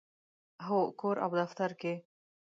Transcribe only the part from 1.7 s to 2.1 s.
کې